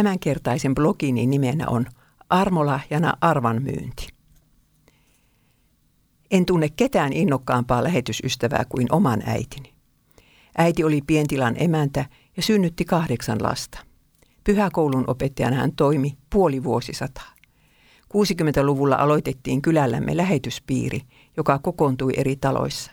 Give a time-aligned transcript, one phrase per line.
[0.00, 1.86] Tämänkertaisen blogini nimenä on
[2.30, 4.08] Armolahjana arvan myynti.
[6.30, 9.74] En tunne ketään innokkaampaa lähetysystävää kuin oman äitini.
[10.58, 12.04] Äiti oli pientilan emäntä
[12.36, 13.78] ja synnytti kahdeksan lasta.
[14.44, 17.32] Pyhäkoulun opettajana hän toimi puoli vuosisataa.
[18.16, 21.00] 60-luvulla aloitettiin kylällämme lähetyspiiri,
[21.36, 22.92] joka kokoontui eri taloissa.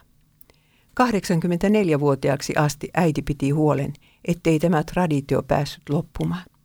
[1.00, 3.94] 84-vuotiaaksi asti äiti piti huolen,
[4.26, 6.57] ettei tämä traditio päässyt loppumaan.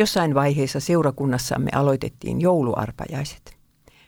[0.00, 3.56] Jossain vaiheessa seurakunnassamme aloitettiin jouluarpajaiset.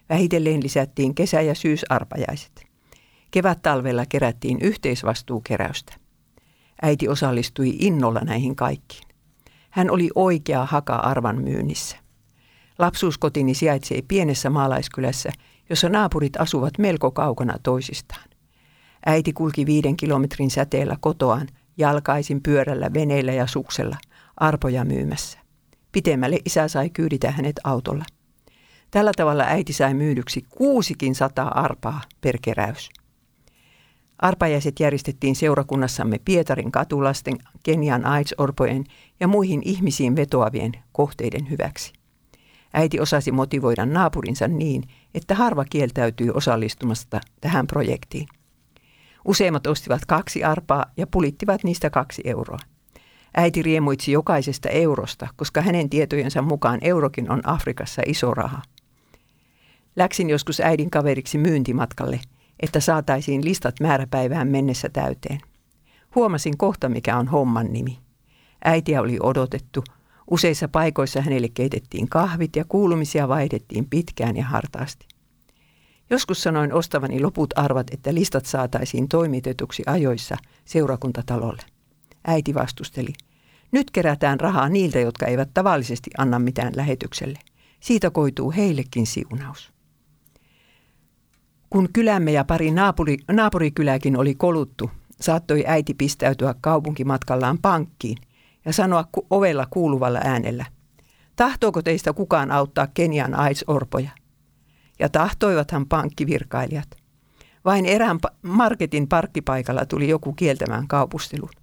[0.09, 2.67] Vähitellen lisättiin kesä- ja syysarpajaiset.
[3.31, 5.95] Kevät-talvella kerättiin yhteisvastuukeräystä.
[6.83, 9.09] Äiti osallistui innolla näihin kaikkiin.
[9.71, 11.97] Hän oli oikea haka arvan myynnissä.
[12.79, 15.31] Lapsuuskotini sijaitsee pienessä maalaiskylässä,
[15.71, 18.29] jossa naapurit asuvat melko kaukana toisistaan.
[19.07, 23.97] Äiti kulki viiden kilometrin säteellä kotoaan, jalkaisin pyörällä, veneellä ja suksella,
[24.37, 25.42] arpoja myymässä.
[25.93, 28.05] Pitemmälle isä sai kyyditä hänet autolla.
[28.91, 32.91] Tällä tavalla äiti sai myydyksi kuusikin sataa arpaa per keräys.
[34.19, 38.85] Arpajaiset järjestettiin seurakunnassamme Pietarin katulasten, Kenian AIDS-orpojen
[39.21, 41.93] ja muihin ihmisiin vetoavien kohteiden hyväksi.
[42.75, 44.83] Äiti osasi motivoida naapurinsa niin,
[45.15, 48.29] että harva kieltäytyi osallistumasta tähän projektiin.
[49.25, 52.59] Useimmat ostivat kaksi arpaa ja pulittivat niistä kaksi euroa.
[53.35, 58.63] Äiti riemuitsi jokaisesta eurosta, koska hänen tietojensa mukaan eurokin on Afrikassa iso raha.
[59.97, 62.21] Läksin joskus äidin kaveriksi myyntimatkalle,
[62.61, 65.41] että saataisiin listat määräpäivään mennessä täyteen.
[66.15, 67.99] Huomasin kohta, mikä on homman nimi.
[68.65, 69.85] Äitiä oli odotettu.
[70.31, 75.07] Useissa paikoissa hänelle keitettiin kahvit ja kuulumisia vaihdettiin pitkään ja hartaasti.
[76.11, 81.63] Joskus sanoin ostavani loput arvat, että listat saataisiin toimitetuksi ajoissa seurakuntatalolle.
[82.25, 83.13] Äiti vastusteli.
[83.73, 87.39] Nyt kerätään rahaa niiltä, jotka eivät tavallisesti anna mitään lähetykselle.
[87.81, 89.73] Siitä koituu heillekin siunaus.
[91.71, 94.91] Kun kylämme ja pari naapuri, naapurikyläkin oli koluttu,
[95.21, 98.19] saattoi äiti pistäytyä kaupunkimatkallaan pankkiin
[98.65, 100.65] ja sanoa ovella kuuluvalla äänellä,
[101.37, 104.11] tahtooko teistä kukaan auttaa Kenian AIDS-orpoja?
[104.99, 106.89] Ja tahtoivathan pankkivirkailijat.
[107.65, 111.62] Vain erään marketin parkkipaikalla tuli joku kieltämään kaupustelun.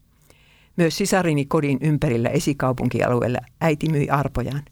[0.80, 4.66] Myös sisarini kodin ympärillä esikaupunkialueella äiti myi arpojaan.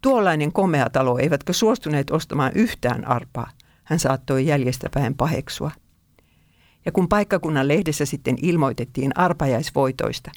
[0.00, 3.50] Tuollainen komea talo eivätkö suostuneet ostamaan yhtään arpaa.
[3.84, 5.70] Hän saattoi jäljestäpäin paheksua.
[6.84, 10.30] Ja kun paikkakunnan lehdessä sitten ilmoitettiin arpajaisvoitoista,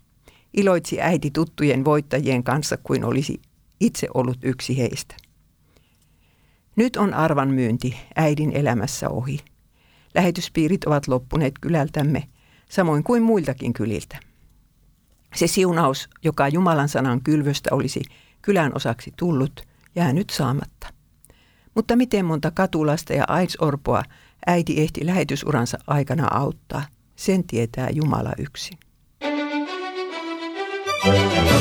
[0.54, 3.42] iloitsi äiti tuttujen voittajien kanssa kuin olisi
[3.80, 5.16] itse ollut yksi heistä.
[6.76, 9.40] Nyt on arvan myynti äidin elämässä ohi.
[10.16, 12.24] Lähetyspiirit ovat loppuneet kylältämme,
[12.70, 14.35] samoin kuin muiltakin kyliltä.
[15.36, 18.02] Se siunaus, joka Jumalan sanan kylvöstä olisi
[18.42, 19.62] kylän osaksi tullut,
[19.96, 20.88] jää nyt saamatta.
[21.76, 24.04] Mutta miten monta katulasta ja aidsorpoa
[24.48, 26.84] äiti ehti lähetysuransa aikana auttaa,
[27.16, 28.78] sen tietää Jumala yksin.
[31.06, 31.55] Thank you.